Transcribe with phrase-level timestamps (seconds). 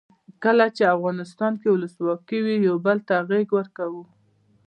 [0.43, 4.03] کله چې افغانستان کې ولسواکي وي یو بل ته غیږ ورکوو.